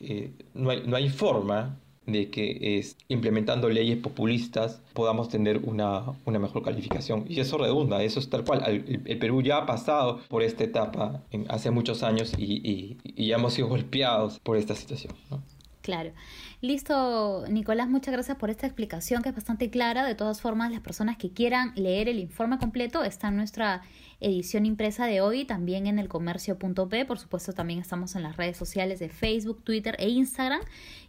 eh, 0.00 0.32
no, 0.54 0.70
hay, 0.70 0.82
no 0.86 0.96
hay 0.96 1.08
forma 1.08 1.78
de 2.06 2.30
que 2.30 2.78
es, 2.78 2.96
implementando 3.08 3.68
leyes 3.68 3.98
populistas 3.98 4.80
podamos 4.94 5.28
tener 5.28 5.58
una, 5.58 6.04
una, 6.24 6.38
mejor 6.38 6.62
calificación. 6.62 7.26
Y 7.28 7.38
eso 7.40 7.58
redunda, 7.58 8.02
eso 8.02 8.18
es 8.18 8.30
tal 8.30 8.44
cual. 8.44 8.62
El, 8.66 9.02
el 9.04 9.18
Perú 9.18 9.42
ya 9.42 9.58
ha 9.58 9.66
pasado 9.66 10.20
por 10.28 10.42
esta 10.42 10.64
etapa 10.64 11.22
en, 11.30 11.44
hace 11.50 11.70
muchos 11.70 12.02
años 12.02 12.32
y, 12.38 12.66
y, 12.66 12.98
y, 13.04 13.26
ya 13.26 13.36
hemos 13.36 13.52
sido 13.52 13.68
golpeados 13.68 14.38
por 14.40 14.56
esta 14.56 14.74
situación. 14.74 15.14
¿no? 15.30 15.42
Claro. 15.88 16.12
Listo, 16.60 17.46
Nicolás, 17.48 17.88
muchas 17.88 18.12
gracias 18.12 18.36
por 18.36 18.50
esta 18.50 18.66
explicación 18.66 19.22
que 19.22 19.30
es 19.30 19.34
bastante 19.34 19.70
clara. 19.70 20.04
De 20.04 20.14
todas 20.14 20.42
formas, 20.42 20.70
las 20.70 20.82
personas 20.82 21.16
que 21.16 21.32
quieran 21.32 21.72
leer 21.76 22.10
el 22.10 22.18
informe 22.18 22.58
completo 22.58 23.04
está 23.04 23.28
en 23.28 23.36
nuestra 23.36 23.80
edición 24.20 24.66
impresa 24.66 25.06
de 25.06 25.22
hoy, 25.22 25.46
también 25.46 25.86
en 25.86 25.98
el 25.98 26.08
comercio.p. 26.08 27.06
Por 27.06 27.18
supuesto, 27.18 27.54
también 27.54 27.78
estamos 27.78 28.16
en 28.16 28.22
las 28.22 28.36
redes 28.36 28.58
sociales 28.58 28.98
de 28.98 29.08
Facebook, 29.08 29.62
Twitter 29.64 29.96
e 29.98 30.10
Instagram. 30.10 30.60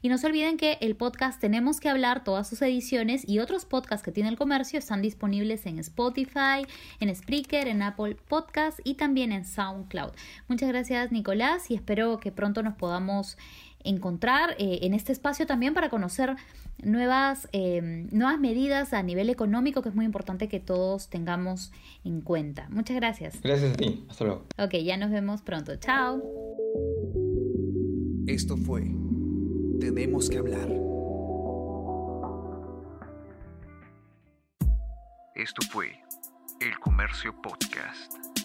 Y 0.01 0.07
no 0.07 0.17
se 0.17 0.27
olviden 0.27 0.55
que 0.55 0.77
el 0.79 0.95
podcast 0.95 1.41
Tenemos 1.41 1.81
que 1.81 1.89
hablar, 1.89 2.24
todas 2.24 2.48
sus 2.48 2.62
ediciones 2.62 3.27
y 3.27 3.39
otros 3.39 3.65
podcasts 3.65 4.05
que 4.05 4.13
tiene 4.13 4.29
el 4.29 4.38
comercio 4.38 4.79
están 4.79 5.01
disponibles 5.01 5.65
en 5.65 5.79
Spotify, 5.79 6.65
en 7.01 7.13
Spreaker, 7.13 7.67
en 7.67 7.81
Apple 7.81 8.15
Podcast 8.29 8.79
y 8.86 8.93
también 8.93 9.33
en 9.33 9.43
SoundCloud. 9.43 10.12
Muchas 10.48 10.69
gracias, 10.69 11.12
Nicolás, 11.12 11.69
y 11.69 11.75
espero 11.75 12.19
que 12.19 12.31
pronto 12.31 12.63
nos 12.63 12.75
podamos 12.75 13.38
encontrar 13.83 14.51
eh, 14.57 14.79
en 14.81 14.93
este 14.93 15.12
espacio 15.12 15.45
también 15.45 15.74
para 15.74 15.89
conocer 15.89 16.36
nuevas, 16.81 17.48
eh, 17.51 18.07
nuevas 18.12 18.39
medidas 18.39 18.93
a 18.93 19.03
nivel 19.03 19.29
económico 19.29 19.81
que 19.81 19.89
es 19.89 19.95
muy 19.95 20.05
importante 20.05 20.48
que 20.48 20.59
todos 20.59 21.09
tengamos 21.09 21.71
en 22.03 22.21
cuenta. 22.21 22.67
Muchas 22.69 22.95
gracias. 22.95 23.41
Gracias 23.41 23.74
a 23.74 23.75
ti. 23.75 24.05
Hasta 24.09 24.25
luego. 24.25 24.45
Ok, 24.57 24.75
ya 24.83 24.98
nos 24.98 25.12
vemos 25.12 25.41
pronto. 25.41 25.75
Chao. 25.77 26.21
Esto 28.27 28.57
fue 28.57 28.83
Tenemos 29.79 30.29
que 30.29 30.38
hablar. 30.38 30.69
Esto 35.36 35.62
fue 35.71 35.88
El 36.59 36.77
Comercio 36.79 37.33
Podcast. 37.41 38.38